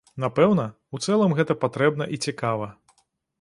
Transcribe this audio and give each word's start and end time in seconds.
Напэўна, 0.23 0.63
у 0.97 0.99
цэлым 1.07 1.35
гэта 1.41 1.57
патрэбна 1.65 2.09
і 2.17 2.21
цікава. 2.29 2.73